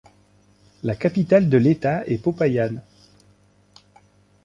[0.81, 2.81] La capitale de l'État est Popayán.